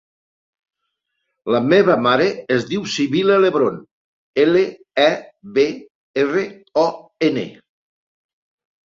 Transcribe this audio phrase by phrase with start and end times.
[1.55, 3.77] La meva mare es diu Sibil·la Lebron:
[4.45, 4.63] ela,
[5.03, 5.05] e,
[5.59, 5.67] be,
[6.23, 6.47] erra,
[6.85, 6.87] o,
[7.29, 7.45] ena.